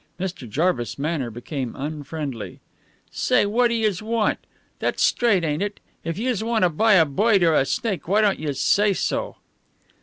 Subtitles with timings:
[0.19, 0.49] Mr.
[0.49, 2.59] Jarvis' manner became unfriendly.
[3.11, 4.39] "Say, what do youse want?
[4.79, 5.79] That's straight, ain't it?
[6.03, 9.35] If youse want to buy a boid or a snake, why don't youse say so?"